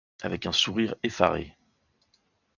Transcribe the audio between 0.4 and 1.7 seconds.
un sourire effaré.